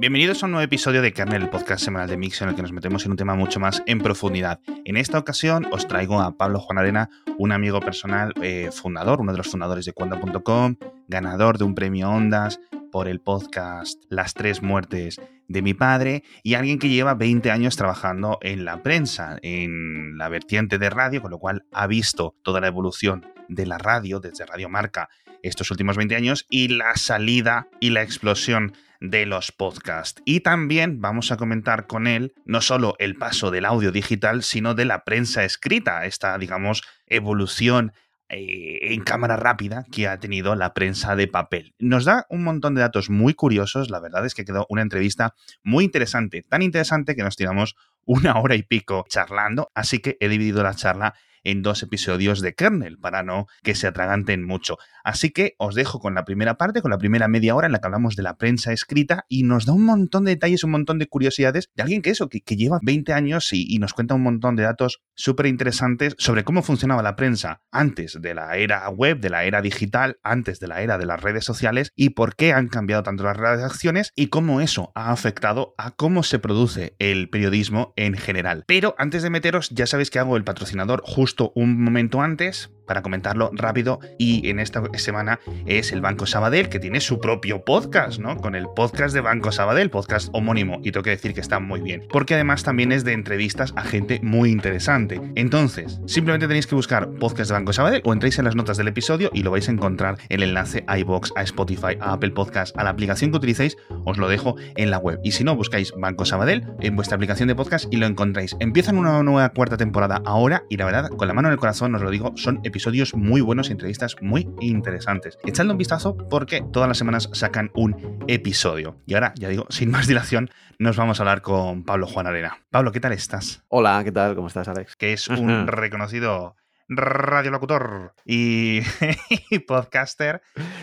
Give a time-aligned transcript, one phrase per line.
[0.00, 2.62] Bienvenidos a un nuevo episodio de Kernel, el podcast semanal de Mix, en el que
[2.62, 4.60] nos metemos en un tema mucho más en profundidad.
[4.84, 9.32] En esta ocasión os traigo a Pablo Juan Arena, un amigo personal, eh, fundador, uno
[9.32, 10.76] de los fundadores de Cuenta.com,
[11.06, 12.60] ganador de un premio Ondas
[12.90, 17.76] por el podcast Las tres muertes de mi padre y alguien que lleva 20 años
[17.76, 22.60] trabajando en la prensa, en la vertiente de radio, con lo cual ha visto toda
[22.60, 25.08] la evolución de la radio desde Radio Marca
[25.44, 28.72] estos últimos 20 años y la salida y la explosión
[29.10, 30.22] de los podcasts.
[30.24, 34.74] Y también vamos a comentar con él no solo el paso del audio digital, sino
[34.74, 37.92] de la prensa escrita, esta, digamos, evolución
[38.30, 41.74] eh, en cámara rápida que ha tenido la prensa de papel.
[41.78, 45.34] Nos da un montón de datos muy curiosos, la verdad es que quedó una entrevista
[45.62, 50.28] muy interesante, tan interesante que nos tiramos una hora y pico charlando, así que he
[50.28, 54.78] dividido la charla en dos episodios de kernel para no que se atraganten mucho.
[55.04, 57.78] Así que os dejo con la primera parte, con la primera media hora en la
[57.78, 60.98] que hablamos de la prensa escrita y nos da un montón de detalles, un montón
[60.98, 64.56] de curiosidades de alguien que eso, que, lleva 20 años y, nos cuenta un montón
[64.56, 69.28] de datos súper interesantes sobre cómo funcionaba la prensa antes de la era web, de
[69.28, 72.68] la era digital, antes de la era de las redes sociales y por qué han
[72.68, 77.92] cambiado tanto las redacciones y cómo eso ha afectado a cómo se produce el periodismo
[77.96, 78.64] en general.
[78.66, 83.02] Pero antes de meteros, ya sabéis que hago el patrocinador justo un momento antes para
[83.02, 88.18] comentarlo rápido y en esta semana es el Banco Sabadell que tiene su propio podcast,
[88.18, 88.36] ¿no?
[88.36, 91.80] Con el podcast de Banco Sabadell, podcast homónimo y tengo que decir que está muy
[91.80, 95.20] bien, porque además también es de entrevistas a gente muy interesante.
[95.34, 98.88] Entonces, simplemente tenéis que buscar podcast de Banco Sabadell o entréis en las notas del
[98.88, 102.76] episodio y lo vais a encontrar el enlace a iBox, a Spotify, a Apple Podcast,
[102.78, 105.20] a la aplicación que utilicéis, os lo dejo en la web.
[105.24, 108.56] Y si no, buscáis Banco Sabadell en vuestra aplicación de podcast y lo encontráis.
[108.60, 111.94] Empiezan una nueva cuarta temporada ahora y la verdad, con la mano en el corazón
[111.94, 115.38] os lo digo, son episodios muy buenos y entrevistas muy interesantes.
[115.46, 119.00] Echadle un vistazo porque todas las semanas sacan un episodio.
[119.06, 122.58] Y ahora, ya digo, sin más dilación, nos vamos a hablar con Pablo Juan Arena.
[122.70, 123.64] Pablo, ¿qué tal estás?
[123.68, 124.34] Hola, ¿qué tal?
[124.34, 124.96] ¿Cómo estás, Alex?
[124.96, 126.56] Que es un reconocido
[126.88, 128.80] radiolocutor y,
[129.66, 130.42] podcaster.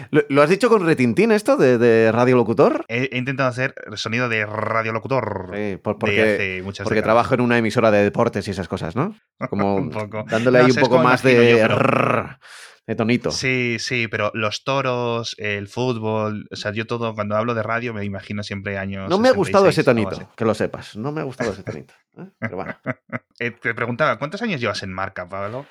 [0.10, 2.86] ¿Lo, has dicho con retintín esto de, radiolocutor?
[2.88, 5.52] He, he, intentado hacer sonido de radiolocutor.
[5.54, 9.16] Sí, porque, porque trabajo en una emisora de deportes y esas cosas, ¿no?
[9.50, 9.90] Como
[10.28, 11.62] dándole ahí un poco más de
[12.88, 13.32] de tonito.
[13.32, 17.94] Sí, sí, pero los toros, el fútbol, o sea, yo todo, cuando hablo de radio
[17.94, 19.10] me imagino siempre años.
[19.10, 20.96] No me ha gustado ese tonito, que lo sepas.
[20.96, 21.94] No me ha gustado ese tonito.
[22.18, 22.26] ¿eh?
[22.40, 22.76] Pero bueno.
[23.40, 25.66] Eh, te preguntaba, ¿cuántos años llevas en marca, Pablo?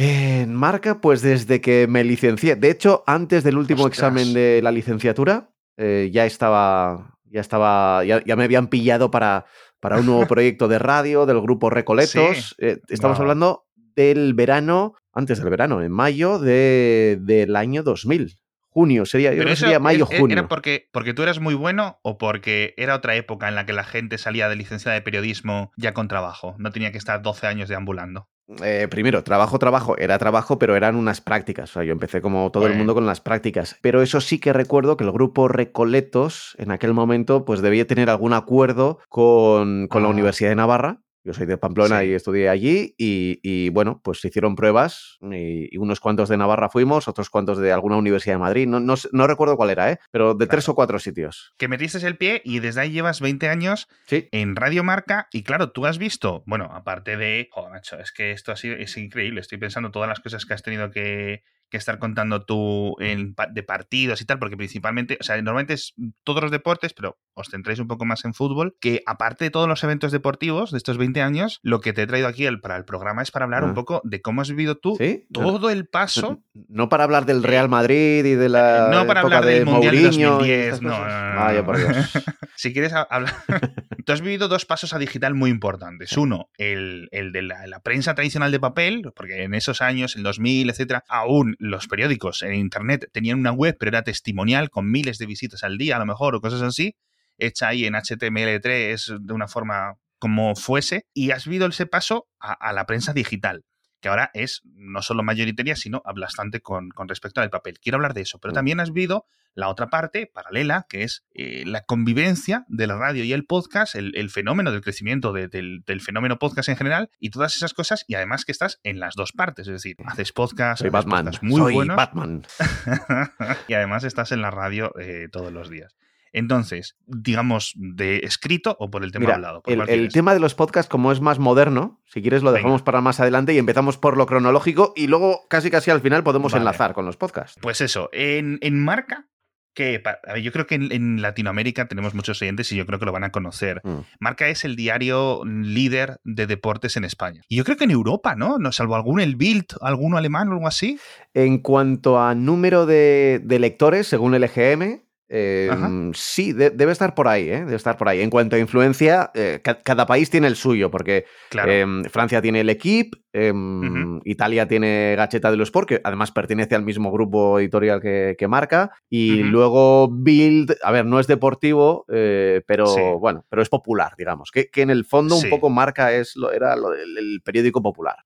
[0.00, 2.54] En marca, pues desde que me licencié.
[2.54, 7.18] De hecho, antes del último examen de la licenciatura, eh, ya estaba.
[7.24, 8.04] Ya estaba.
[8.04, 9.46] Ya, me habían pillado para,
[9.80, 12.54] para un nuevo proyecto de radio del grupo Recoletos.
[12.58, 13.66] estamos hablando
[13.96, 18.36] del verano antes del verano, en mayo de, del año 2000.
[18.68, 20.28] Junio sería, yo sería mayo, junio.
[20.30, 23.72] ¿Era porque, porque tú eras muy bueno o porque era otra época en la que
[23.72, 26.54] la gente salía de licencia de periodismo ya con trabajo?
[26.58, 28.28] No tenía que estar 12 años deambulando.
[28.62, 31.70] Eh, primero, trabajo, trabajo, era trabajo, pero eran unas prácticas.
[31.70, 33.76] O sea, yo empecé como todo el mundo con las prácticas.
[33.82, 38.08] Pero eso sí que recuerdo que el grupo Recoletos en aquel momento, pues debía tener
[38.08, 42.94] algún acuerdo con, con la Universidad de Navarra yo soy de Pamplona y estudié allí
[42.96, 47.72] y, bueno, pues se hicieron pruebas y, unos cuantos de Navarra fuimos, otros cuantos de
[47.72, 49.98] alguna universidad de Madrid, no, no, recuerdo cuál era, ¿eh?
[50.10, 51.54] pero de tres o cuatro sitios.
[51.58, 55.70] Que metiste el pie y desde ahí llevas 20 años en Radio Marca y claro,
[55.72, 59.58] tú has visto, bueno, aparte de, joder, macho, es que esto así es increíble, estoy
[59.58, 64.20] pensando todas las cosas que has tenido que, que estar contando tú en, de partidos
[64.20, 67.88] y tal, porque principalmente, o sea, normalmente es todos los deportes, pero os centráis un
[67.88, 71.60] poco más en fútbol, que aparte de todos los eventos deportivos de estos 20 años,
[71.62, 73.74] lo que te he traído aquí el, para el programa es para hablar un ah.
[73.74, 74.98] poco de cómo has vivido tú
[75.32, 76.42] todo el paso.
[76.68, 78.88] No, para hablar del Real Madrid y de la.
[78.90, 81.96] No para hablar del Mundial de 2010, no, Vaya por Dios.
[82.56, 83.34] si quieres hablar.
[84.08, 86.16] tú has vivido dos pasos a digital muy importantes.
[86.16, 90.70] Uno, el, de la, la, prensa tradicional de papel, porque en esos años, el 2000,
[90.70, 95.26] etcétera, aún los periódicos en internet tenían una web, pero era testimonial con miles de
[95.26, 96.96] visitas al día, a lo mejor, o cosas así,
[97.36, 102.72] hecha ahí en HTML3 de una forma como fuese, y has vivido ese paso a
[102.72, 103.66] la prensa digital
[104.00, 107.78] que ahora es no solo mayoritaria, sino bastante con, con respecto al papel.
[107.80, 109.26] Quiero hablar de eso, pero también has visto
[109.58, 113.96] la otra parte paralela, que es eh, la convivencia de la radio y el podcast,
[113.96, 118.44] el, fenómeno del crecimiento del, fenómeno podcast en general y todas esas cosas, y además
[118.44, 121.30] que estás en las dos partes, es decir, haces podcast, Soy Batman.
[121.42, 122.46] muy Soy buenos, Batman.
[123.68, 125.96] y además estás en la radio eh, todos los días.
[126.32, 129.62] Entonces, digamos, de escrito o por el tema hablado.
[129.66, 133.20] el, tema de los podcasts, como es más moderno, si quieres lo dejamos para más
[133.20, 137.06] adelante y empezamos por lo cronológico y luego casi casi al final podemos enlazar con
[137.06, 137.58] los podcasts.
[137.60, 139.26] Pues eso, en, marca,
[139.74, 140.02] que
[140.42, 143.30] yo creo que en, Latinoamérica tenemos muchos oyentes y yo creo que lo van a
[143.30, 143.80] conocer.
[143.84, 143.98] Mm.
[144.18, 147.42] Marca es el diario líder de deportes en España.
[147.48, 148.58] Y yo creo que en Europa, ¿no?
[148.58, 150.98] ¿No salvo algún el Bild, alguno alemán o algo así?
[151.34, 157.28] En cuanto a número de, de lectores, según el EGM, Em, sí, debe estar por
[157.28, 157.58] ahí, ¿eh?
[157.58, 158.20] debe estar por ahí.
[158.20, 162.70] En cuanto a influencia, eh, cada país tiene el suyo, porque em, Francia tiene el
[162.70, 168.00] Equipe, em, Italia tiene Gacheta de los Sport, que además pertenece al mismo grupo editorial
[168.00, 173.68] que, marca, y luego Bild, a ver, no es deportivo, eh, pero bueno, pero es
[173.68, 177.82] popular, digamos, que, en el fondo un poco marca es lo, era lo, el, periódico
[177.82, 178.16] popular.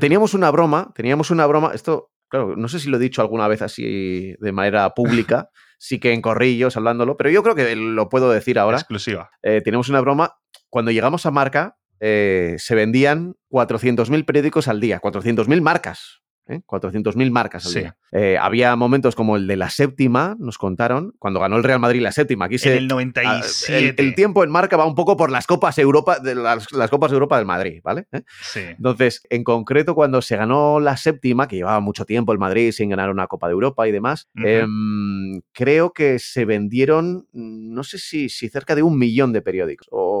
[0.00, 3.46] Teníamos una broma, teníamos una broma, esto, claro, no sé si lo he dicho alguna
[3.46, 5.50] vez así de manera pública.
[5.78, 8.78] sí que en corrillos hablándolo, pero yo creo que lo puedo decir ahora.
[8.78, 9.30] Exclusiva.
[9.42, 10.36] Eh, tenemos una broma.
[10.70, 16.21] Cuando llegamos a marca, eh, se vendían 400.000 periódicos al día, 400.000 marcas.
[16.46, 16.60] ¿Eh?
[16.66, 17.96] 400.000 marcas al día.
[18.12, 22.02] Eh, había momentos como el de la séptima, nos contaron, cuando ganó el Real Madrid
[22.02, 22.46] la séptima.
[22.46, 24.02] Aquí en el 97.
[24.02, 27.14] El, tiempo en marca va un poco por las Copas Europa, de las, Copas de
[27.14, 28.06] Europa del Madrid, ¿vale?
[28.12, 28.22] ¿Eh?
[28.42, 28.60] Sí.
[28.60, 32.90] Entonces, en concreto, cuando se ganó la séptima, que llevaba mucho tiempo el Madrid sin
[32.90, 38.28] ganar una Copa de Europa y demás, em, creo que se vendieron, no sé si,
[38.28, 40.11] si cerca de un millón de periódicos, o,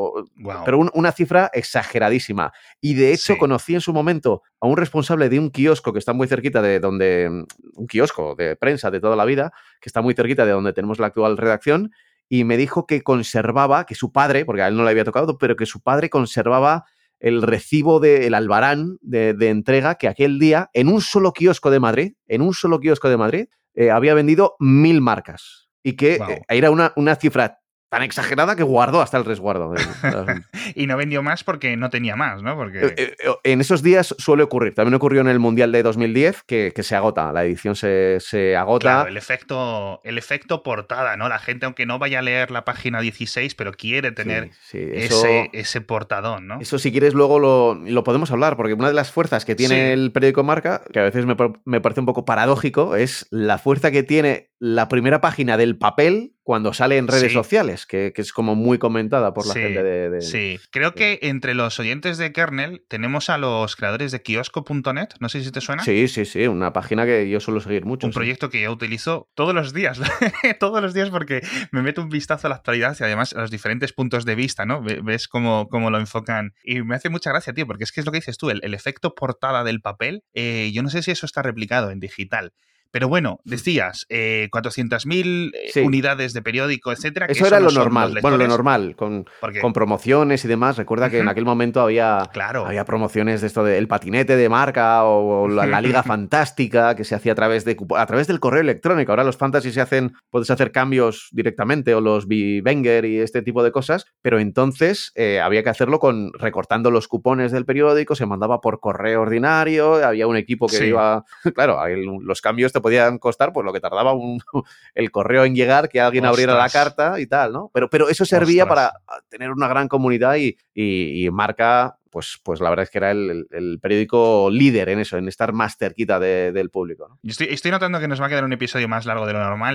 [0.64, 2.52] pero una cifra exageradísima.
[2.80, 6.12] Y de hecho, conocí en su momento a un responsable de un kiosco que está
[6.12, 10.14] muy cerquita de donde, un kiosco de prensa de toda la vida, que está muy
[10.14, 11.92] cerquita de donde tenemos la actual redacción,
[12.28, 15.38] y me dijo que conservaba, que su padre, porque a él no le había tocado,
[15.38, 16.84] pero que su padre conservaba
[17.20, 22.14] el recibo del albarán de, entrega que aquel día, en un solo kiosco de Madrid,
[22.26, 25.68] en un solo kiosco de Madrid, eh, había vendido mil marcas.
[25.84, 27.61] Y que eh, era una, una cifra
[27.92, 29.74] tan exagerada que guardó hasta el resguardo.
[30.74, 32.56] y no vendió más porque no tenía más, ¿no?
[32.56, 32.86] Porque...
[32.86, 34.74] Eh, eh, eh, en esos días suele ocurrir.
[34.74, 38.82] También ocurrió en el Mundial de 2010 que, se agota, la edición se, agota.
[38.82, 41.28] Claro, el efecto, el efecto portada, ¿no?
[41.28, 45.80] La gente, aunque no vaya a leer la página 16, pero quiere tener ese, ese,
[45.82, 46.60] portadón, ¿no?
[46.62, 50.12] Eso si quieres luego lo, podemos hablar, porque una de las fuerzas que tiene el
[50.12, 51.36] periódico Marca, que a veces me,
[51.66, 56.36] me parece un poco paradójico, es la fuerza que tiene la primera página del papel
[56.44, 60.60] cuando sale en redes sociales, que, es como muy comentada por la gente de, Sí,
[60.70, 65.42] creo que entre los oyentes de Kernel tenemos a los creadores de kiosco.net, no sé
[65.42, 65.82] si te suena.
[65.82, 68.06] Sí, sí, sí, una página que yo suelo seguir mucho.
[68.06, 70.00] Un proyecto que yo utilizo todos los días,
[70.60, 71.40] todos los días porque
[71.72, 74.64] me meto un vistazo a la actualidad y además a los diferentes puntos de vista,
[74.64, 74.80] ¿no?
[74.80, 78.06] Ves cómo, cómo lo enfocan y me hace mucha gracia, tío, porque es que es
[78.06, 81.26] lo que dices tú, el, efecto portada del papel, eh, yo no sé si eso
[81.26, 82.52] está replicado en digital.
[82.92, 87.24] Pero bueno, decías, eh, 400.000 eh, unidades de periódico, etcétera.
[87.26, 88.18] Eso era lo normal.
[88.20, 89.24] Bueno, lo normal, con,
[89.60, 90.76] con, promociones y demás.
[90.76, 92.66] Recuerda que en aquel momento había, claro.
[92.66, 97.32] había promociones de esto del patinete de marca o, la, Liga Fantástica que se hacía
[97.32, 99.10] a través, de, a través del correo electrónico.
[99.12, 103.64] Ahora los fantasy se hacen, puedes hacer cambios directamente o los Wenger y este tipo
[103.64, 108.26] de cosas, pero entonces eh, había que hacerlo con recortando los cupones del periódico, se
[108.26, 111.24] mandaba por correo ordinario, había un equipo que iba,
[111.54, 111.80] claro,
[112.20, 114.40] los cambios te podían costar pues lo que tardaba un,
[114.94, 117.70] el correo en llegar, que alguien abriera la carta y tal, ¿no?
[117.72, 118.92] Pero, pero eso servía para
[119.28, 123.10] tener una gran comunidad y, y, y marca pues, pues la verdad es que era
[123.10, 127.18] el, periódico líder en eso, en estar más cerquita del público.
[127.22, 129.74] estoy, notando que nos va a quedar un episodio más largo de lo normal,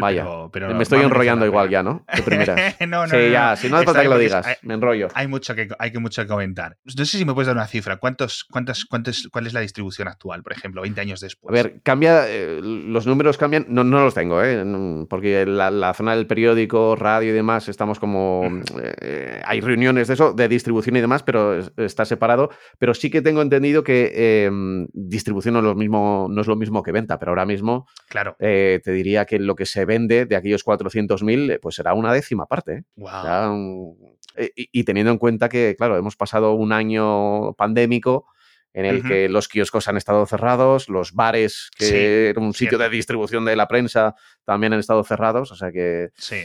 [0.54, 2.06] pero, Me estoy enrollando igual ya, ¿no?
[2.14, 2.48] De
[2.88, 5.08] no, no, sí, ya, si no hace falta que lo digas, me enrollo.
[5.16, 6.78] Hay mucho, que, hay que mucho que comentar.
[6.84, 7.98] No sé si me puedes dar una cifra.
[7.98, 11.50] ¿Cuántos, cuántos, cuántos, ¿Cuál es la distribución actual, por ejemplo, 20 años después?
[11.50, 14.64] A ver, cambia, eh, los números cambian, no, no los tengo, ¿eh?
[15.10, 18.62] porque la, la, zona del periódico, radio y demás, estamos como...
[19.02, 22.27] Eh, hay reuniones de eso, de distribución y demás, pero está separado.
[22.78, 26.56] Pero sí que tengo entendido que em, distribución no es, lo mismo, no es lo
[26.56, 28.36] mismo que venta, pero ahora mismo claro.
[28.40, 32.14] Eh, te diría que lo que se vende de aquellos 400.000 eh, pues será una
[32.14, 32.84] décima parte.
[34.36, 34.52] ¿eh?
[34.56, 38.28] y, teniendo en cuenta que, claro, hemos pasado un año pandémico
[38.74, 42.90] en el que los kioscos han estado cerrados, los bares, que era un sitio de
[42.90, 44.14] distribución de la prensa,
[44.46, 46.44] también han estado cerrados, o sea que sí,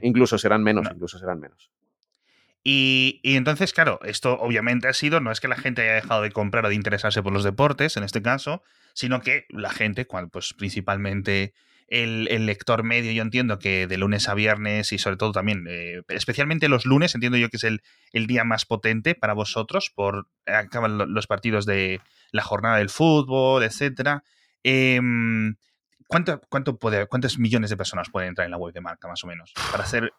[0.00, 1.70] incluso serán menos, incluso serán menos.
[2.68, 6.32] Y, entonces, claro, esto obviamente ha sido, no es que la gente haya dejado de
[6.32, 10.52] comprar o de interesarse por los deportes, en este caso, sino que la gente, pues
[10.52, 11.54] principalmente
[11.86, 16.02] el, lector medio, yo entiendo que de lunes a viernes y sobre todo también, eh,
[16.08, 17.80] especialmente los lunes, entiendo yo que es el,
[18.26, 22.00] día más potente para vosotros, por acaban los partidos de
[22.32, 24.24] la jornada del fútbol, etcétera.
[24.64, 25.54] Em,
[26.08, 29.22] ¿Cuánto, cuánto puede, ¿Cuántos millones de personas pueden entrar en la web de marca, más
[29.22, 29.52] o menos?
[29.70, 30.12] Para hacer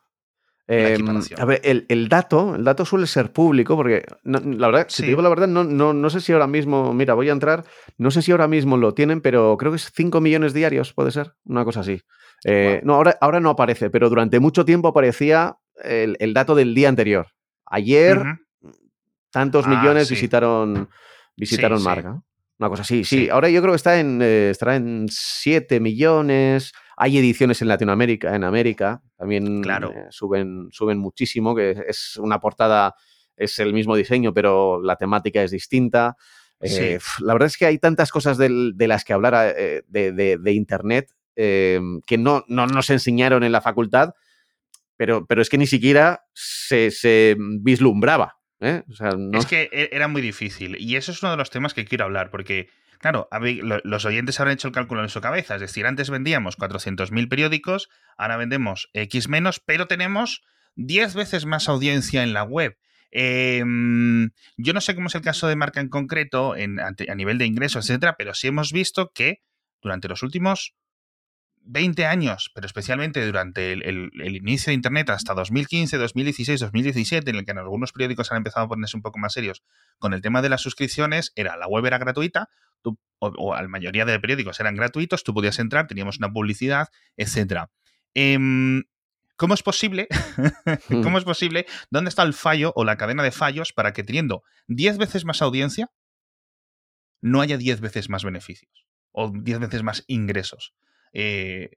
[0.70, 5.08] Em, a ver, el, dato, el dato suele ser público, porque la verdad, si te
[5.08, 7.64] digo la verdad, no, no, no, sé si ahora mismo, mira, voy a entrar,
[7.98, 11.12] no sé si ahora mismo lo tienen, pero creo que es 5 millones diarios, puede
[11.12, 12.02] ser, una cosa así.
[12.44, 16.90] Eh, no, ahora, ahora no aparece, pero durante mucho tiempo aparecía el, dato del día
[16.90, 17.28] anterior.
[17.66, 18.22] Ayer,
[19.32, 20.90] tantos ah, millones visitaron,
[21.38, 22.22] visitaron Marca.
[22.60, 23.30] Una cosa así, sí.
[23.30, 26.74] Ahora yo creo que está en, eh, estará en 7 millones.
[26.98, 29.92] Hay ediciones en Latinoamérica, en América, también claro.
[29.92, 32.96] Eh, suben, suben muchísimo, que es una portada,
[33.38, 36.18] es el mismo diseño, pero la temática es distinta.
[36.60, 39.56] Eh, la verdad es que hay tantas cosas de, las que hablar
[39.88, 44.16] de, Internet que no, no, nos enseñaron en la facultad,
[44.98, 48.38] pero, pero es que ni siquiera se, se vislumbraba.
[48.60, 48.84] ¿eh?
[49.34, 50.76] Es que e, era muy difícil.
[50.80, 53.28] Y eso es uno de los temas que quiero hablar, porque, claro,
[53.84, 55.56] los oyentes habrán hecho el cálculo en su cabeza.
[55.56, 60.44] Es decir, antes vendíamos 400.000 periódicos, ahora vendemos X menos, pero tenemos
[60.76, 62.78] 10 veces más audiencia en la web.
[63.12, 67.46] Em, yo no sé cómo es el caso de marca en concreto a nivel de
[67.46, 69.42] ingresos, etcétera, pero sí hemos visto que
[69.82, 70.76] durante los últimos
[71.68, 77.46] 20 años, pero especialmente durante el, inicio de Internet hasta 2015, 2016, 2017, en el
[77.46, 79.64] que en algunos periódicos han empezado a ponerse un poco más serios
[80.00, 82.50] con el tema de las suscripciones, era la web era gratuita,
[83.20, 87.66] o, la mayoría de periódicos eran gratuitos, tú podías entrar, teníamos una publicidad, etc.
[88.14, 88.84] Em,
[89.36, 90.08] ¿Cómo es posible?
[90.88, 91.18] ¿Cómo hmm.
[91.18, 91.66] es posible?
[91.92, 95.42] ¿Dónde está el fallo o la cadena de fallos para que teniendo 10 veces más
[95.42, 95.92] audiencia,
[97.22, 100.74] no haya 10 veces más beneficios o 10 veces más ingresos?
[101.14, 101.72] Eh,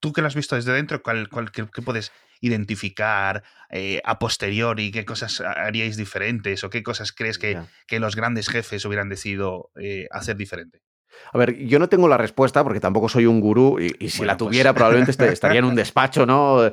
[0.00, 4.90] tú que lo has visto desde dentro, ¿cuál, qué, puedes identificar eh, a posteriori?
[4.90, 7.58] ¿Qué cosas haríais diferentes o qué cosas crees que,
[7.90, 10.82] los grandes jefes hubieran decidido eh, hacer diferente?
[11.32, 14.36] A ver, yo no tengo la respuesta porque tampoco soy un gurú y, si la
[14.36, 16.72] pues tuviera probablemente estaría en un despacho, ¿no?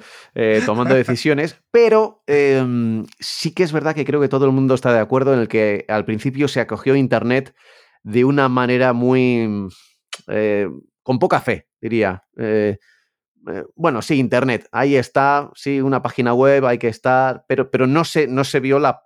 [0.65, 4.91] tomando decisiones, pero em, sí que es verdad que creo que todo el mundo está
[4.91, 7.55] de acuerdo en el que al principio se acogió Internet
[8.01, 9.69] de una manera muy
[11.03, 12.23] con poca fe, diría.
[12.37, 12.77] Eh,
[13.47, 17.87] eh, bueno, sí, Internet, ahí está, sí, una página web, hay que estar, pero, pero
[17.87, 19.03] no, se, no se vio la,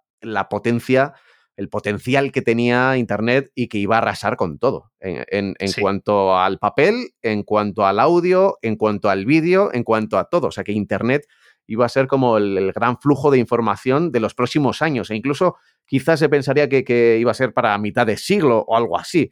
[0.50, 1.14] potencia,
[1.56, 6.60] el potencial que tenía Internet y que iba a arrasar con todo, en, cuanto al
[6.60, 10.48] papel, en cuanto al audio, en cuanto al vídeo, en cuanto a todo.
[10.48, 11.26] O sea que Internet
[11.68, 15.56] iba a ser como el, gran flujo de información de los próximos años e incluso
[15.86, 19.32] quizás se pensaría que, que iba a ser para mitad de siglo o algo así.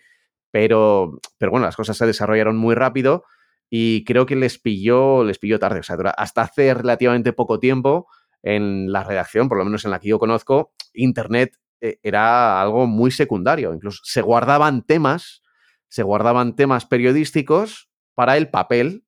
[0.54, 3.24] Pero, pero bueno, las cosas se desarrollaron muy rápido
[3.72, 5.80] y creo que les pilló, les pilló tarde.
[5.80, 8.06] O sea, hasta hace relativamente poco tiempo
[8.44, 12.86] en la redacción, por lo menos en la que yo conozco, Internet eh, era algo
[12.86, 13.74] muy secundario.
[13.74, 15.42] Incluso se guardaban temas,
[15.88, 19.06] se guardaban temas periodísticos para el papel,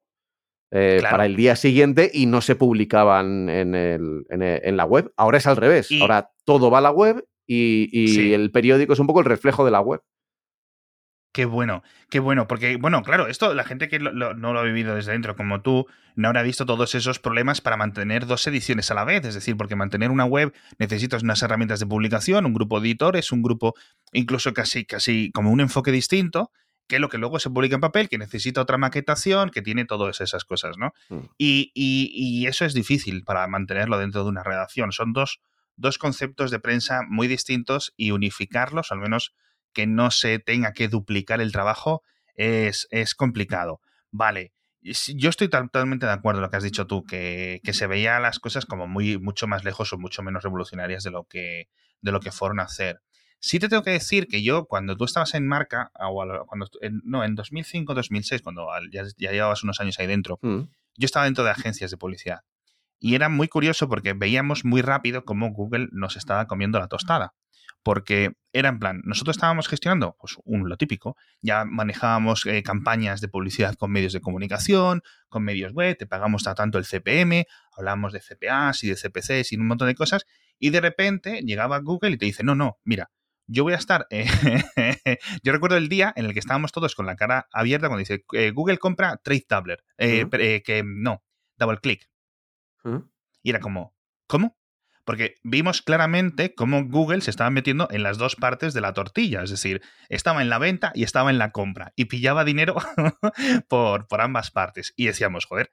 [0.72, 5.14] eh, para el día siguiente y no se publicaban en, el, en, la web.
[5.16, 5.90] Ahora es al revés.
[6.02, 9.70] Ahora todo va a la web y, el periódico es un poco el reflejo de
[9.70, 10.02] la web.
[11.36, 14.96] Qué bueno, qué bueno, porque, bueno, claro, esto la gente que no lo ha vivido
[14.96, 18.94] desde dentro como tú no habrá visto todos esos problemas para mantener dos ediciones a
[18.94, 22.80] la vez, es decir, porque mantener una web necesitas unas herramientas de publicación, un grupo
[22.80, 23.74] de editores, un grupo
[24.13, 26.51] incluso casi, casi como un enfoque distinto,
[26.88, 29.84] que es lo que luego se publica en papel, que necesita otra maquetación, que tiene
[29.84, 30.94] todas esas cosas, ¿no?
[31.10, 31.25] Mm.
[31.38, 34.94] Y, y, eso es difícil para mantenerlo dentro de una redacción.
[34.94, 35.42] Son dos,
[35.75, 39.34] dos conceptos de prensa muy distintos y unificarlos, al menos
[39.75, 42.01] que no se tenga que duplicar el trabajo
[42.34, 43.82] es, es complicado.
[44.10, 48.22] Vale, yo estoy totalmente de acuerdo con lo que has dicho tú, que, se veían
[48.22, 51.70] las cosas como muy, mucho más lejos o mucho menos revolucionarias de lo que,
[52.01, 53.01] de lo que fueron a hacer.
[53.39, 56.67] Sí te tengo que decir que yo, cuando tú estabas en marca, o cuando,
[57.03, 60.62] no, en 2005-2006, cuando ya, llevabas unos años ahí dentro, mm.
[60.98, 62.41] yo estaba dentro de agencias de publicidad.
[63.00, 67.34] Y era muy curioso porque veíamos muy rápido cómo Google nos estaba comiendo la tostada
[67.84, 73.19] porque era en plan, nosotros estábamos gestionando, pues un, lo típico, ya manejábamos eh, campañas
[73.19, 77.45] de publicidad con medios de comunicación, con medios web, te pagamos tanto el CPM,
[77.75, 80.25] hablamos de CPAs y de CPCs y un montón de cosas,
[80.57, 83.12] y de repente llegaba Google y te dice, no, no, mira,
[83.45, 84.25] yo voy a estar, eh,
[85.43, 88.24] yo recuerdo el día en el que estábamos todos con la cara abierta cuando dice,
[88.31, 91.24] eh, Google compra Trade Tabler, que no,
[91.57, 92.10] double click.
[93.43, 93.95] Y era como,
[94.27, 94.57] ¿cómo?
[95.06, 99.44] Porque vimos claramente cómo Google se estaba metiendo en las dos partes de la tortilla,
[99.44, 102.76] es decir, estaba en la venta y estaba en la compra y pillaba dinero
[103.70, 104.94] por, por ambas partes.
[104.98, 105.72] Y decíamos, joder,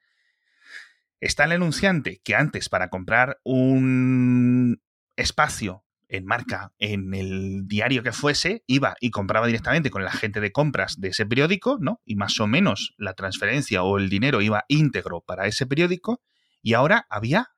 [1.21, 4.83] está el enunciante que antes para comprar un
[5.17, 10.41] espacio en marca, en el diario que fuese, iba y compraba directamente con la gente
[10.41, 12.03] de compras de ese periódico, ¿no?
[12.05, 16.21] Y más o menos la transferencia o el dinero iba íntegro para ese periódico,
[16.61, 17.53] y ahora había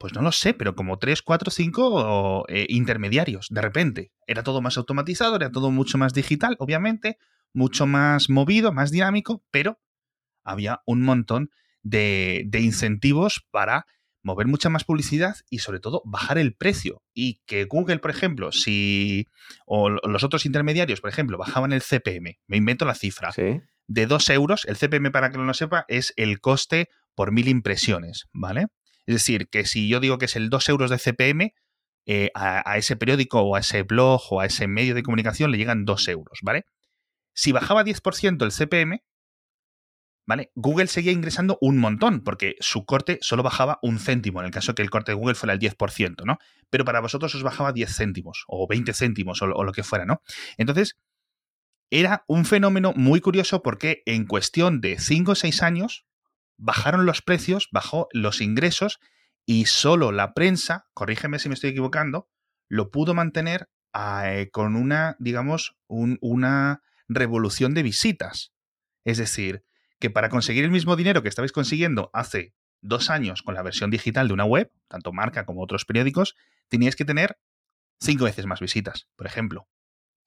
[0.00, 4.12] pues no lo sé, pero como 3, 4, 5 intermediarios, de repente.
[4.26, 7.18] Era todo más automatizado, era todo mucho más digital, obviamente,
[7.52, 9.78] mucho más movido, más dinámico, pero
[10.42, 11.50] había un montón
[11.82, 13.84] de, de incentivos para
[14.22, 17.02] mover mucha más publicidad y sobre todo bajar el precio.
[17.12, 19.26] Y que Google, por ejemplo, si
[19.66, 23.32] o los otros intermediarios, por ejemplo, bajaban el CPM, me invento la cifra,
[23.86, 27.48] de 2 euros, el CPM para que no lo sepa es el coste por mil
[27.48, 28.68] impresiones, ¿vale?
[29.06, 31.54] Es decir, que si yo digo que es el 2 euros de CPM,
[32.06, 35.50] eh, a, a, ese periódico o a ese blog o a ese medio de comunicación
[35.50, 36.64] le llegan 2 euros, ¿vale?
[37.34, 39.02] Si bajaba 10% el CPM,
[40.26, 40.50] ¿vale?
[40.54, 44.74] Google seguía ingresando un montón, porque su corte solo bajaba un céntimo, en el caso
[44.74, 46.38] que el corte de Google fuera el 10%, ¿no?
[46.70, 50.04] Pero para vosotros os bajaba 10 céntimos, o 20 céntimos, o, o lo que fuera,
[50.04, 50.22] ¿no?
[50.56, 50.96] Entonces,
[51.90, 56.06] era un fenómeno muy curioso porque en cuestión de 5 o 6 años
[56.60, 59.00] bajaron los precios, bajó los ingresos
[59.46, 62.28] y solo la prensa, corrígeme si me estoy equivocando,
[62.68, 68.52] lo pudo mantener eh, con una, digamos, una revolución de visitas.
[69.04, 69.64] Es decir,
[69.98, 73.90] que para conseguir el mismo dinero que estabais consiguiendo hace dos años con la versión
[73.90, 76.36] digital de una web, tanto marca como otros periódicos,
[76.68, 77.38] teníais que tener
[77.98, 79.68] cinco veces más visitas, por ejemplo.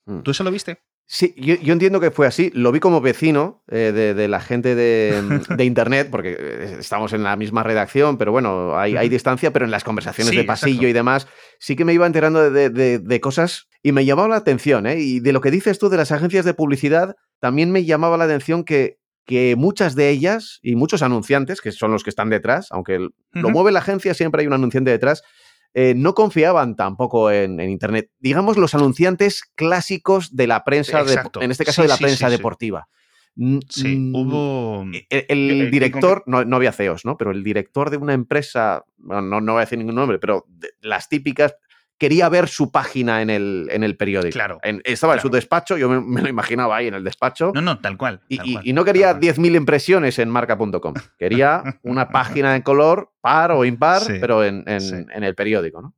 [0.05, 0.21] Mm.
[0.21, 0.83] ¿Tú eso lo viste?
[1.05, 2.50] Sí, yo, entiendo que fue así.
[2.53, 7.36] Lo vi como vecino eh, de, la gente de, Internet, porque eh, estamos en la
[7.36, 11.27] misma redacción, pero bueno, hay, distancia, pero en las conversaciones de pasillo y demás,
[11.60, 14.88] sí que me iba enterando de, cosas y me llamaba la atención.
[14.88, 15.00] ¿eh?
[15.00, 18.24] Y de lo que dices tú de las agencias de publicidad, también me llamaba la
[18.24, 22.67] atención que, que muchas de ellas y muchos anunciantes, que son los que están detrás,
[22.72, 25.24] aunque lo mueve la agencia, siempre hay un anunciante detrás,
[25.74, 28.12] eh, no confiaban tampoco en, Internet.
[28.20, 31.03] Digamos los anunciantes clásicos de la prensa,
[31.42, 32.88] en este caso de la prensa deportiva.
[33.70, 34.86] Sí, hubo.
[35.10, 37.18] E, el, director, no, había CEOs, ¿no?
[37.18, 40.46] Pero el director de una empresa, no, no voy a decir ningún nombre, pero
[40.82, 41.56] las típicas,
[42.03, 44.33] quería ver su página en el, en el periódico.
[44.33, 44.60] Claro.
[44.83, 47.53] estaba en su despacho, yo me, lo imaginaba ahí en el despacho.
[47.55, 48.19] No, no, tal cual.
[48.27, 50.95] y, no quería 10.000 impresiones en marca.com.
[51.17, 55.95] Quería una página en color, par o impar, pero en, el periódico, ¿no?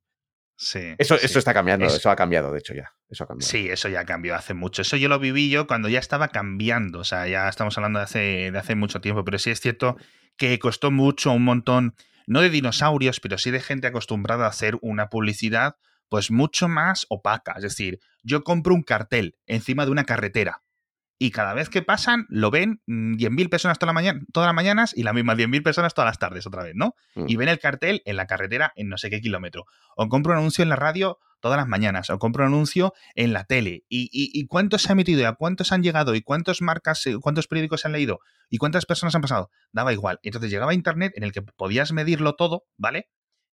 [0.56, 0.94] Sí.
[1.00, 2.94] Eso, eso está cambiando, eso ha cambiado, de hecho, ya.
[3.10, 3.50] Eso ha cambiado.
[3.50, 4.84] Sí, eso ya cambió hace mucho.
[4.84, 7.00] Eso yo lo viví yo cuando ya estaba cambiando.
[7.00, 9.26] O sea, ya estamos hablando de hace, de hace mucho tiempo.
[9.26, 9.98] Pero sí es cierto
[10.38, 11.96] que costó mucho, un montón
[12.28, 15.78] no de dinosaurios, pero sí de gente acostumbrada a hacer una publicidad
[16.10, 17.54] pues mucho más opaca.
[17.58, 20.62] Es decir, yo compro un cartel encima de una carretera
[21.18, 24.56] y cada vez que pasan lo ven 10.000 mm, personas toda la mañana, todas las
[24.56, 26.96] mañanas y las mismas 10.000 personas todas las tardes otra vez, ¿no?
[27.16, 27.26] Mm.
[27.28, 29.66] Y ven el cartel en la carretera en no sé qué kilómetro.
[29.96, 33.32] O compro un anuncio en la radio todas las mañanas, o compro un anuncio en
[33.32, 33.84] la tele.
[33.88, 35.22] ¿Y, y, cuántos se ha emitido?
[35.22, 36.16] ¿Y a cuántos han llegado?
[36.16, 38.20] ¿Y cuántas marcas, cuántos periódicos se han leído?
[38.50, 39.52] ¿Y cuántas personas han pasado?
[39.72, 40.20] Daba igual.
[40.24, 43.10] Entonces llegaba a Internet en el que podías medirlo todo, ¿vale?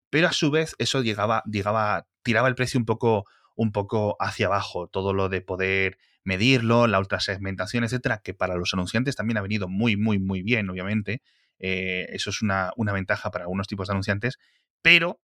[0.08, 4.46] Pero a su vez eso llegaba, llegaba, tiraba el precio un poco, un poco hacia
[4.46, 4.88] abajo.
[4.88, 9.68] Todo lo de poder medirlo, la ultrasegmentación, etcétera, que para los anunciantes también ha venido
[9.68, 11.22] muy, muy, muy bien, obviamente.
[11.58, 14.38] Eh, eso es una, una, ventaja para algunos tipos de anunciantes,
[14.82, 15.20] pero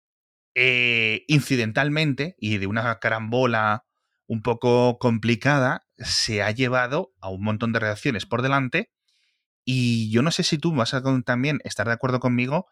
[0.54, 3.84] eh, incidentalmente y de una carambola
[4.26, 8.90] un poco complicada, se ha llevado a un montón de reacciones por delante.
[9.64, 12.66] Y yo no sé si tú vas a también estar de acuerdo conmigo,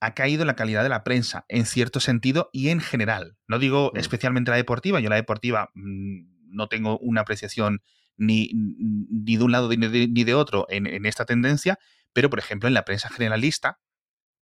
[0.00, 3.36] ha caído la calidad de la prensa en cierto sentido y en general.
[3.46, 3.98] No digo mm.
[3.98, 7.82] especialmente la deportiva, yo la deportiva mm, no tengo una apreciación
[8.16, 11.78] ni, ni de un lado ni de, otro en, en, esta tendencia,
[12.12, 13.80] pero por ejemplo en la prensa generalista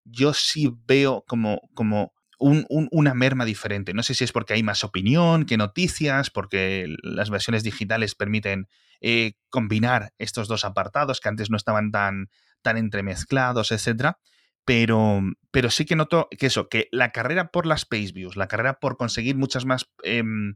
[0.04, 3.94] yo sí veo como, como una merma diferente.
[3.94, 8.66] No sé si es porque hay más opinión que noticias, porque las versiones digitales permiten
[9.00, 12.30] eh, combinar estos dos apartados que antes no estaban tan,
[12.62, 14.18] tan entremezclados, etcétera.
[14.64, 15.20] Pero,
[15.50, 18.78] pero sí que noto que eso, que la carrera por las page views, la carrera
[18.78, 20.54] por conseguir muchas más em,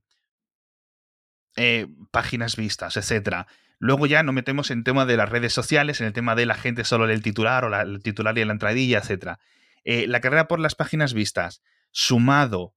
[1.56, 3.46] eh, páginas vistas, etcétera.
[3.78, 6.54] Luego ya nos metemos en tema de las redes sociales, en el tema de la
[6.54, 9.38] gente solo lee el titular o el titular y la entradilla, etcétera.
[9.84, 12.74] Eh, la carrera por las páginas vistas, sumado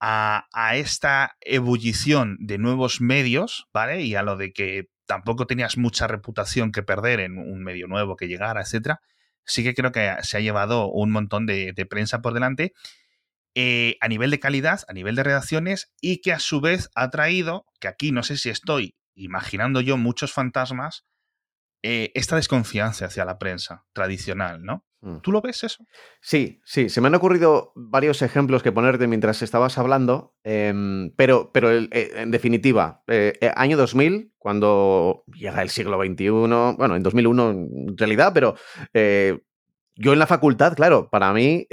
[0.00, 4.02] a, esta ebullición de nuevos medios, ¿vale?
[4.02, 8.16] Y a lo de que tampoco tenías mucha reputación que perder en un medio nuevo
[8.16, 9.00] que llegara, etcétera,
[9.44, 12.72] sí que creo que se ha llevado un montón de, prensa por delante
[13.54, 17.10] eh, a nivel de calidad, a nivel de redacciones y que a su vez ha
[17.10, 21.04] traído, que aquí no sé si estoy imaginando yo muchos fantasmas,
[21.82, 24.84] eh, esta desconfianza hacia la prensa tradicional, ¿no?
[25.02, 25.18] Mm.
[25.22, 25.84] ¿Tú lo ves eso?
[26.20, 31.50] Sí, sí, se me han ocurrido varios ejemplos que ponerte mientras estabas hablando, em, pero,
[31.52, 36.28] pero eh, en definitiva, eh, eh, año 2000, cuando llega el siglo XXI,
[36.76, 38.54] bueno, en 2001 en realidad, pero
[39.96, 41.66] yo en la facultad, claro, para mí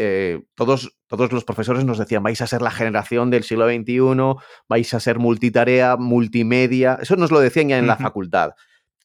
[0.56, 4.36] todos, todos los profesores nos decían, vais a ser la generación del siglo XXI,
[4.68, 8.52] vais a ser multitarea, multimedia, eso nos lo decían ya en la facultad.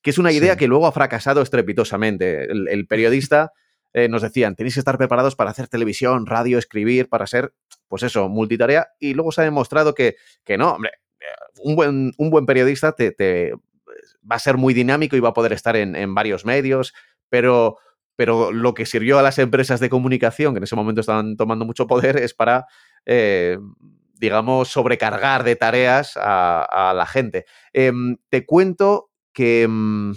[0.03, 2.51] que es una idea que luego ha fracasado estrepitosamente.
[2.51, 3.53] El, periodista
[3.92, 7.55] eh, nos decían, tenéis que estar preparados para hacer televisión, radio, escribir, para ser,
[7.88, 10.92] pues eso, multitarea, y luego se ha demostrado que, que no, hombre,
[11.62, 13.52] un buen, un buen periodista te,
[14.31, 16.94] va a ser muy dinámico y va a poder estar en, varios medios,
[17.28, 17.78] pero,
[18.16, 21.64] pero lo que sirvió a las empresas de comunicación, que en ese momento estaban tomando
[21.64, 22.66] mucho poder, es para,
[23.07, 23.59] eh,
[24.14, 27.46] digamos, sobrecargar de tareas a, la gente.
[27.72, 29.62] Em, te cuento que...
[29.62, 30.14] Em,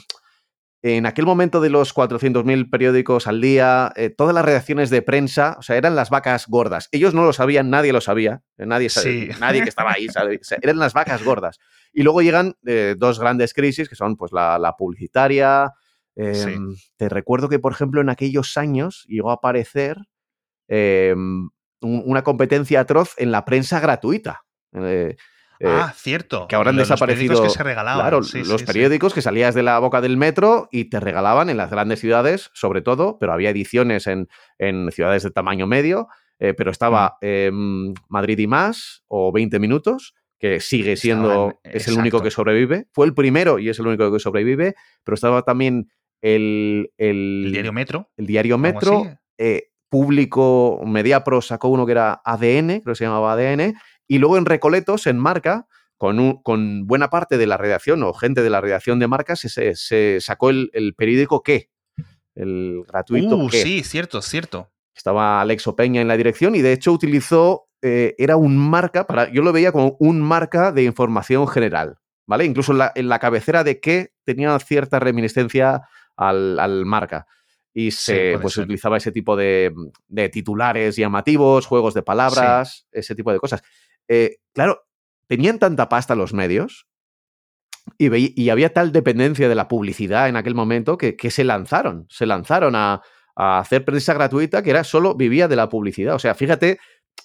[0.88, 5.56] en aquel momento de los 400.000 periódicos al día, eh, todas las redacciones de prensa,
[5.58, 6.90] o sea, eran las vacas gordas.
[6.92, 8.90] Ellos no lo sabían, nadie lo sabía, eh, nadie,
[9.40, 10.06] nadie que estaba ahí,
[10.62, 11.58] eran las vacas gordas.
[11.92, 15.74] Y luego llegan eh, dos grandes crisis, que son pues la, publicitaria.
[16.16, 19.98] Em, te recuerdo que, por ejemplo, en aquellos años llegó a aparecer
[20.68, 21.50] em,
[21.82, 24.46] una competencia atroz en la prensa gratuita.
[25.60, 26.48] Eh, ah, cierto.
[26.48, 27.34] Que ahora han desaparecido.
[27.34, 28.02] Los periódicos que se regalaban.
[28.02, 31.70] Claro, los periódicos que salías de la boca del metro y te regalaban en las
[31.70, 34.28] grandes ciudades, sobre todo, pero había ediciones en,
[34.92, 36.08] ciudades de tamaño medio.
[36.38, 37.26] Eh, pero estaba mm.
[37.26, 42.88] em, Madrid y más, o 20 minutos, que sigue siendo, es el único que sobrevive.
[42.92, 45.90] Fue el primero y es el único que sobrevive, pero estaba también
[46.22, 46.92] el.
[46.98, 48.12] El, diario Metro.
[48.18, 49.18] El diario Metro.
[49.38, 53.76] Eh, público, Mediapro sacó uno que era ADN, creo que se llamaba ADN,
[54.08, 58.42] y luego en Recoletos, en Marca, con, con buena parte de la redacción o gente
[58.44, 61.70] de la redacción de Marca, se, se sacó el, periódico ¿Qué?
[62.36, 63.38] El gratuito.
[63.38, 64.72] Uh, sí, cierto, cierto.
[64.94, 69.30] Estaba Alexo Peña en la dirección y de hecho utilizó, eh, era un marca, para,
[69.32, 72.46] yo lo veía como un marca de información general, ¿vale?
[72.46, 75.84] Incluso en la, cabecera de qué tenía cierta reminiscencia
[76.16, 77.28] al, marca
[77.74, 79.74] y se pues, utilizaba ese tipo de,
[80.08, 83.64] de, titulares llamativos, juegos de palabras, ese tipo de cosas.
[84.08, 84.82] Eh, claro,
[85.28, 86.88] tenían tanta pasta los medios
[87.98, 92.76] y, había tal dependencia de la publicidad en aquel momento que, se lanzaron, se lanzaron
[92.76, 93.02] a,
[93.36, 96.16] hacer prensa gratuita que era solo vivía de la publicidad.
[96.16, 96.80] O sea, fíjate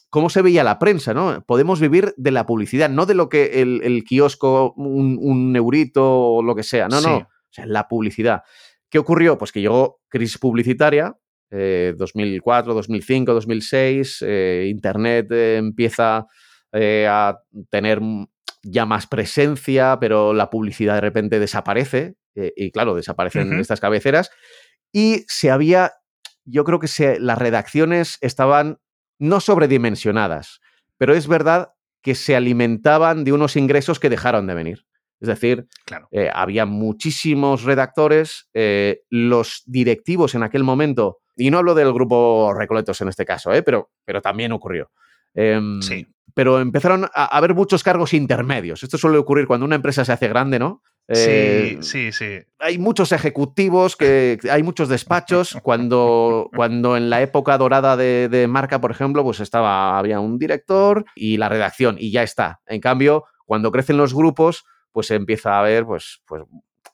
[0.08, 1.44] cómo se veía la prensa, ¿no?
[1.46, 6.56] Podemos vivir de la publicidad, no de lo que el, kiosco, un, neurito o lo
[6.56, 8.42] que sea, no, no, o sea, la publicidad.
[8.88, 9.38] ¿Qué ocurrió?
[9.38, 11.16] Pues que llegó crisis publicitaria,
[11.50, 14.22] 2004, 2005, 2006,
[14.68, 16.26] Internet eh, empieza
[16.72, 18.00] eh, a tener
[18.62, 24.30] ya más presencia, pero la publicidad de repente desaparece, eh, y claro, desaparecen estas cabeceras,
[24.92, 25.92] y se había,
[26.44, 28.78] yo creo que se, las redacciones estaban
[29.18, 30.60] no sobredimensionadas,
[30.98, 34.86] pero es verdad que se alimentaban de unos ingresos que dejaron de venir.
[35.20, 35.66] Es decir,
[36.12, 38.48] eh, había muchísimos redactores,
[39.10, 43.90] los directivos en aquel momento, y no hablo del grupo Recoletos en este caso, pero,
[44.04, 44.90] pero también ocurrió.
[45.34, 48.82] Em, sí pero empezaron a haber muchos cargos intermedios.
[48.82, 50.82] Esto suele ocurrir cuando una empresa se hace grande, ¿no?
[51.08, 52.38] sí, eh, sí, sí.
[52.60, 55.58] Hay muchos ejecutivos, que hay muchos despachos.
[55.62, 61.04] Cuando, cuando en la época dorada de, marca, por ejemplo, pues estaba, había un director
[61.14, 62.60] y la redacción, y ya está.
[62.66, 66.44] En cambio, cuando crecen los grupos, pues empieza a haber, pues, pues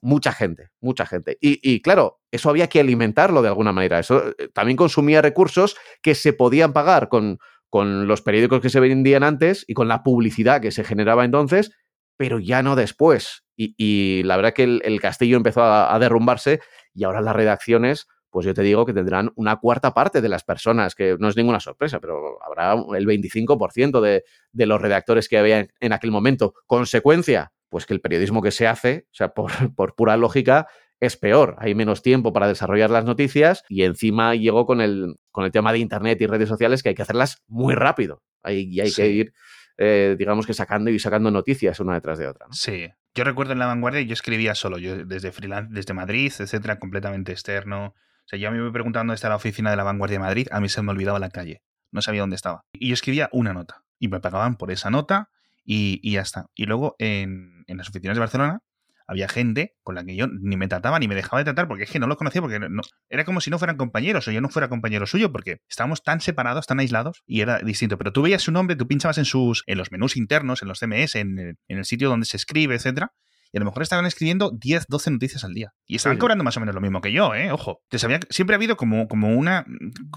[0.01, 1.37] mucha gente, mucha gente.
[1.41, 3.99] Y, y, claro, eso había que alimentarlo de alguna manera.
[3.99, 7.39] Eso eh, también consumía recursos que se podían pagar con,
[7.77, 11.73] con los periódicos que se vendían antes y con la publicidad que se generaba entonces,
[12.17, 13.45] pero ya no después.
[13.55, 16.61] Y, la verdad que el, castillo empezó a, derrumbarse
[16.95, 20.43] y ahora las redacciones, pues yo te digo que tendrán una cuarta parte de las
[20.43, 25.37] personas, que no es ninguna sorpresa, pero habrá el 25% de, de los redactores que
[25.37, 26.55] había en, aquel momento.
[26.65, 30.67] Consecuencia, pues que el periodismo que se hace, o sea, por, por pura lógica,
[31.01, 31.57] es peor.
[31.59, 35.73] Hay menos tiempo para desarrollar las noticias y encima llegó con el, con el tema
[35.73, 38.23] de Internet y redes sociales que hay que hacerlas muy rápido.
[38.45, 39.33] y hay que ir,
[39.79, 42.47] eh, digamos que sacando y sacando noticias una detrás de otra.
[42.51, 42.89] Sí.
[43.15, 47.33] Yo recuerdo en La Vanguardia yo escribía solo, yo desde freelance, desde Madrid, etcétera, completamente
[47.33, 47.87] externo.
[47.87, 50.25] O sea, yo a mí me preguntaba dónde está la oficina de La Vanguardia de
[50.25, 51.63] Madrid, a mí se me olvidaba la calle.
[51.93, 52.65] No sabía dónde estaba.
[52.73, 53.85] Y yo escribía una nota.
[53.99, 55.31] Y me pagaban por esa nota
[55.65, 56.47] y, y ya está.
[56.55, 58.61] Y luego en, en las oficinas de Barcelona
[59.07, 61.85] había gente con la que yo ni me trataba ni me dejaba de tratar porque
[61.85, 64.41] es que no lo conocía porque no, era como si no fueran compañeros o yo
[64.41, 67.99] no fuera compañero suyo porque estábamos tan separados, tan aislados y era distinto.
[67.99, 70.81] Pero tú veías su nombre, tú pinchabas en sus en los menús internos, en los
[70.81, 73.13] CMS, en, el sitio donde se escribe, etcétera.
[73.53, 75.73] Y a lo mejor estaban escribiendo 10, 12 noticias al día.
[75.87, 77.53] Y estaban cobrando más o menos lo mismo que yo, ¿eh?
[77.53, 77.81] Ojo.
[77.91, 79.65] Entonces siempre ha habido como, como una...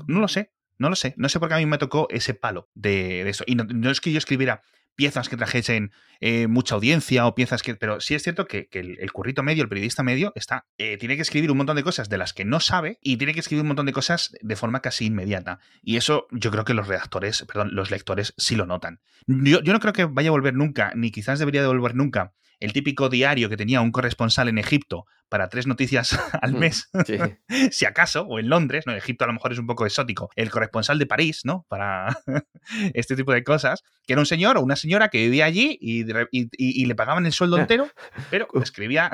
[0.08, 1.14] No lo sé, no lo sé.
[1.18, 3.44] No sé por qué a mí me tocó ese palo de, eso.
[3.46, 4.62] Y no, es que yo escribiera
[5.00, 7.74] piezas que trajesen eh, mucha audiencia o piezas que...
[7.74, 11.22] Pero sí es cierto que, el, currito medio, el periodista medio, está eh, tiene que
[11.22, 13.70] escribir un montón de cosas de las que no sabe y tiene que escribir un
[13.70, 15.60] montón de cosas de forma casi inmediata.
[15.82, 19.00] Y eso yo creo que los redactores, perdón, los lectores sí lo notan.
[19.26, 22.34] Yo, yo no creo que vaya a volver nunca, ni quizás debería de volver nunca
[22.60, 26.90] el típico diario que tenía un corresponsal en Egipto para tres noticias al mm, mes,
[27.72, 28.96] si acaso, o en Londres, ¿no?
[28.96, 31.66] Egipto a lo mejor es un poco exótico, el corresponsal de París, ¿no?
[31.70, 32.18] Para
[32.94, 36.04] este tipo de cosas, que era un señor o una señora que vivía allí y,
[36.86, 37.88] le pagaban el sueldo entero,
[38.32, 39.12] pero escribía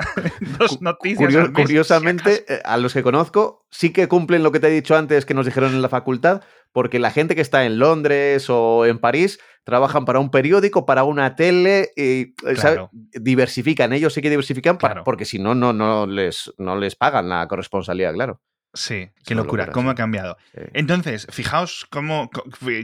[0.58, 1.34] dos noticias.
[1.34, 4.70] al mes, curiosamente, eh, a los que conozco, sí que cumplen lo que te he
[4.70, 8.46] dicho antes que nos dijeron en la facultad, porque la gente que está en Londres
[8.48, 14.22] o en París trabajan para un periódico, para una tele, y eh, diversifican, ellos sí
[14.22, 18.40] que diversifican porque si no, no, no, les, no les pagan la corresponsalía, claro.
[18.72, 20.36] Sí, qué locura, cómo ha cambiado.
[20.74, 22.30] Entonces, fijaos cómo.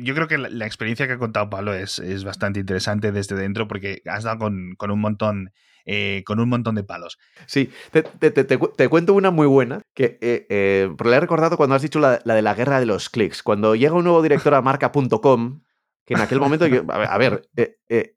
[0.01, 3.69] Yo creo que la, experiencia que ha contado Pablo es, es, bastante interesante desde dentro
[3.69, 5.53] porque has dado con, con un montón
[5.85, 7.19] eh, con un montón de palos.
[7.47, 11.99] Sí, te, cuento una muy buena, que eh, eh, le he recordado cuando has dicho
[11.99, 13.43] la, de la guerra de los clics.
[13.43, 15.63] Cuando llega un nuevo director a marca.com,
[16.05, 17.49] que en aquel momento, a ver,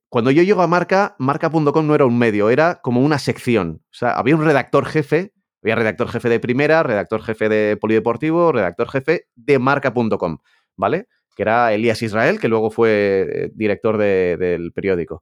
[0.10, 3.82] cuando yo llego a marca, marca.com no era un medio, era como una sección.
[3.92, 8.52] O sea, había un redactor jefe, había redactor jefe de primera, redactor jefe de polideportivo,
[8.52, 10.38] redactor jefe de marca.com,
[10.76, 11.08] ¿vale?
[11.36, 15.22] Que era Elías Israel, que luego fue director del periódico.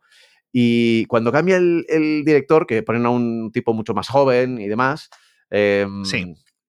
[0.52, 5.10] Y cuando cambia el, director, que ponen a un tipo mucho más joven y demás,
[5.50, 6.04] em,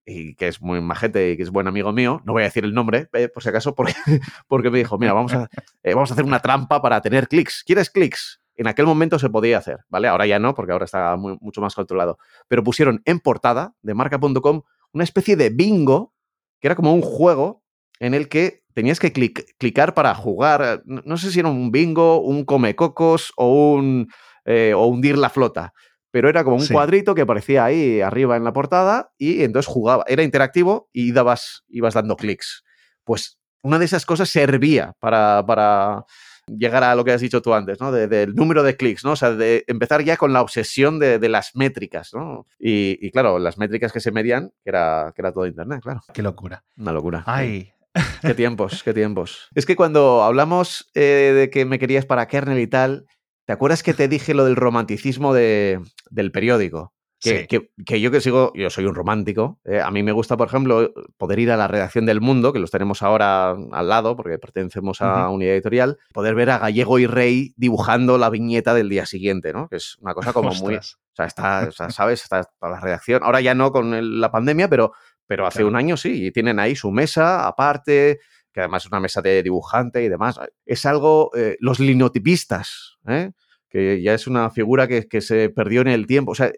[0.07, 2.65] y que es muy majete y que es buen amigo mío, no voy a decir
[2.65, 3.95] el nombre, eh, por si acaso, porque,
[4.49, 5.49] porque me dijo, mira, vamos a,
[5.83, 7.65] eh, vamos a hacer una trampa para tener clics.
[7.65, 8.41] ¿Quieres clics?
[8.57, 10.07] En aquel momento se podía hacer, ¿vale?
[10.09, 12.19] Ahora ya no, porque ahora está mucho más controlado.
[12.47, 14.63] Pero pusieron en portada de marca.com
[14.93, 16.15] una especie de bingo,
[16.61, 17.65] que era como un juego
[17.99, 20.83] en el que tenías que clicar para jugar.
[20.85, 24.09] No, sé si era un bingo, un comecocos o un,
[24.45, 25.75] eh, o hundir la flota.
[26.15, 30.05] Pero era como un cuadrito que aparecía ahí arriba en la portada y entonces jugaba.
[30.07, 32.63] Era interactivo y dabas, ibas dando clics.
[33.03, 36.05] Pues una de esas cosas servía para, para
[36.47, 37.91] llegar a lo que has dicho tú antes, ¿no?
[37.91, 39.11] del número de clics, ¿no?
[39.11, 42.47] O sea, de empezar ya con la obsesión de, las métricas, ¿no?
[42.61, 46.01] Y, claro, las métricas que se medían, que era, que era todo Internet, claro.
[46.13, 46.63] Qué locura.
[46.77, 47.25] Una locura.
[47.27, 47.75] Ay,
[48.23, 49.49] Qué tiempos, qué tiempos.
[49.55, 53.07] Es que cuando hablamos eh, de que me querías para kernel y tal,
[53.47, 55.81] ¿te acuerdas que te dije lo del romanticismo de,
[56.11, 56.95] del periódico?
[57.21, 57.47] Que,
[57.87, 59.59] que, yo que sigo, yo soy un romántico.
[59.65, 62.59] Eh, a mí me gusta, por ejemplo, poder ir a la redacción del Mundo, que
[62.59, 67.07] los tenemos ahora al lado, porque pertenecemos a unidad editorial, poder ver a Gallego y
[67.07, 69.69] Rey dibujando la viñeta del día siguiente, ¿no?
[69.69, 70.77] Que es una cosa como muy.
[70.77, 72.23] O sea, está, ¿sabes?
[72.25, 73.23] Está la redacción.
[73.23, 74.93] Ahora ya no con la pandemia, pero
[75.27, 78.21] pero hace un año sí, y tienen ahí su mesa aparte,
[78.53, 80.39] que además es una mesa de dibujante y demás.
[80.65, 83.33] Es algo, eh, los linotipistas, ¿eh?
[83.69, 86.33] que ya es una figura que, se perdió en el tiempo.
[86.33, 86.53] O sea,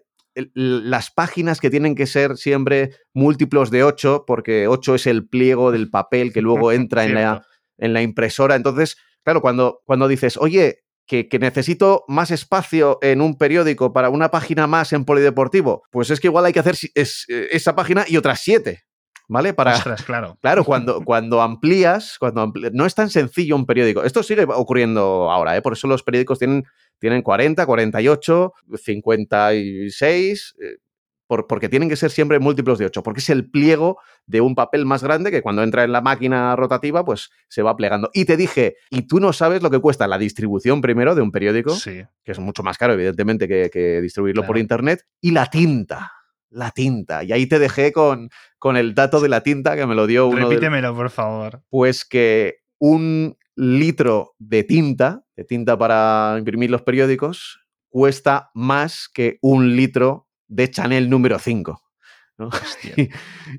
[0.53, 5.71] las páginas que tienen que ser siempre múltiplos de 8, porque 8 es el pliego
[5.71, 7.43] del papel que luego entra en, la,
[7.77, 8.55] en la impresora.
[8.55, 14.29] Entonces, claro, cuando, cuando dices, oye, que, necesito más espacio en un periódico para una
[14.29, 18.17] página más en Polideportivo, pues es que igual hay que hacer eh, esa página y
[18.17, 18.83] otras siete.
[19.29, 19.53] ¿Vale?
[19.53, 20.37] Para, claro.
[20.41, 24.03] Claro, cuando, cuando amplías, cuando no es tan sencillo un periódico.
[24.03, 25.61] Esto sigue ocurriendo ahora, ¿eh?
[25.61, 26.63] Por eso los periódicos tienen,
[26.97, 30.55] tienen 40, 48, 56
[31.27, 34.85] porque tienen que ser siempre múltiplos de 8, porque es el pliego de un papel
[34.85, 38.09] más grande que cuando entra en la máquina rotativa, pues se va plegando.
[38.13, 41.31] Y te dije, y tú no sabes lo que cuesta la distribución primero de un
[41.31, 46.13] periódico, que es mucho más caro, evidentemente, que, distribuirlo por internet, y la tinta.
[46.49, 47.23] La tinta.
[47.25, 50.27] Y ahí te dejé con, con el dato de la tinta que me lo dio
[50.27, 50.47] uno.
[50.47, 51.61] Repítemelo, por favor.
[51.69, 57.59] Pues que un litro de tinta, de tinta para imprimir los periódicos,
[57.89, 61.81] cuesta más que un litro de Chanel número 5.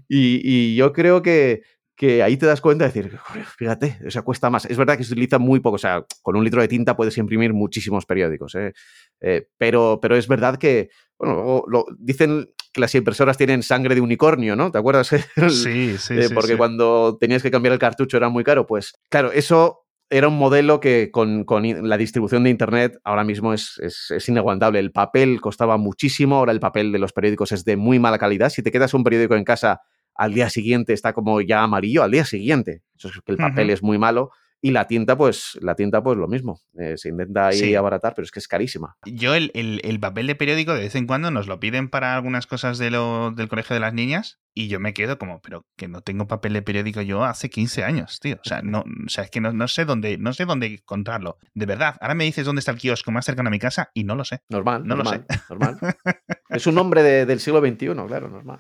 [0.09, 1.63] y, yo creo que,
[1.97, 3.19] que, ahí te das cuenta de decir,
[3.57, 4.65] fíjate, o sea, cuesta más.
[4.67, 7.19] Es verdad que se utiliza muy poco, o sea, con un litro de tinta puedes
[7.19, 8.73] imprimir muchísimos periódicos, ¿eh?
[9.21, 14.01] Eh, pero, pero es verdad que, bueno, lo, dicen que las impresoras tienen sangre de
[14.01, 14.71] unicornio, ¿no?
[14.71, 15.09] ¿Te acuerdas?
[15.51, 16.35] Sí, sí, sí.
[16.35, 20.39] Porque cuando tenías que cambiar el cartucho era muy caro, pues claro, eso era un
[20.39, 21.45] modelo que con,
[21.83, 24.79] la distribución de Internet ahora mismo es, es, inaguantable.
[24.79, 28.51] El papel costaba muchísimo, ahora el papel de los periódicos es de muy mala calidad.
[28.51, 29.83] Si te quedas un periódico en casa
[30.19, 32.83] al día siguiente está como ya amarillo, al día siguiente.
[32.97, 34.33] Eso es que el papel es muy malo.
[34.61, 36.61] Y la tinta, pues, la tinta, pues lo mismo.
[36.79, 38.97] Eh, se intenta ahí abaratar, pero es que es carísima.
[39.07, 42.47] Yo el, el, papel de periódico de vez en cuando nos lo piden para algunas
[42.47, 45.87] cosas de lo, del colegio de las niñas y yo me quedo como, pero que
[45.87, 48.37] no tengo papel de periódico yo hace 15 años, tío.
[48.45, 51.39] O sea, no, o sea es que no, no, sé dónde, no sé dónde encontrarlo.
[51.55, 54.03] De verdad, ahora me dices dónde está el kiosco más cercano a mi casa y
[54.03, 54.41] no lo sé.
[54.49, 55.23] Normal, no lo sé.
[55.49, 55.79] normal.
[56.49, 58.59] es un hombre del siglo XXI, claro, normal.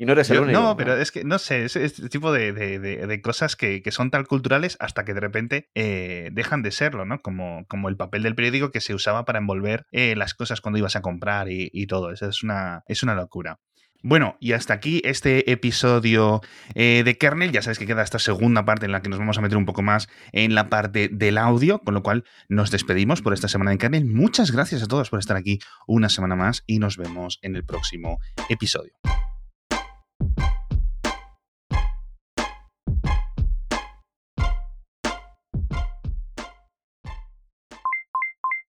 [0.00, 0.58] Y no eres el único.
[0.58, 4.78] No, pero es que, no sé, es este tipo de, cosas que, son tan culturales
[4.80, 7.20] hasta que de repente eh, dejan de serlo, ¿no?
[7.20, 10.78] Como, como el papel del periódico que se usaba para envolver eh, las cosas cuando
[10.78, 12.12] ibas a comprar y, todo.
[12.12, 13.58] Eso es una, es una locura.
[14.02, 16.40] Bueno, y hasta aquí este episodio
[16.74, 17.52] eh, de Kernel.
[17.52, 19.66] Ya sabes que queda esta segunda parte en la que nos vamos a meter un
[19.66, 23.72] poco más en la parte del audio, con lo cual nos despedimos por esta semana
[23.72, 24.06] de Kernel.
[24.06, 27.66] Muchas gracias a todos por estar aquí una semana más y nos vemos en el
[27.66, 28.94] próximo episodio.